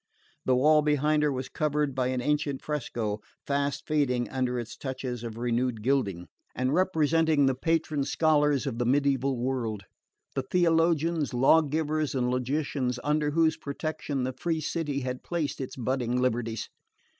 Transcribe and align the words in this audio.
The 0.45 0.55
wall 0.55 0.81
behind 0.81 1.21
her 1.21 1.31
was 1.31 1.47
covered 1.47 1.93
by 1.93 2.07
an 2.07 2.21
ancient 2.21 2.63
fresco, 2.63 3.21
fast 3.45 3.85
fading 3.87 4.27
under 4.31 4.59
its 4.59 4.75
touches 4.75 5.23
of 5.23 5.37
renewed 5.37 5.83
gilding, 5.83 6.27
and 6.55 6.73
representing 6.73 7.45
the 7.45 7.53
patron 7.53 8.03
scholars 8.03 8.65
of 8.65 8.79
the 8.79 8.85
mediaeval 8.87 9.37
world: 9.37 9.83
the 10.33 10.41
theologians, 10.41 11.35
law 11.35 11.61
givers 11.61 12.15
and 12.15 12.31
logicians 12.31 12.97
under 13.03 13.29
whose 13.29 13.57
protection 13.57 14.23
the 14.23 14.33
free 14.33 14.59
city 14.59 15.01
had 15.01 15.21
placed 15.21 15.61
its 15.61 15.75
budding 15.75 16.19
liberties. 16.19 16.67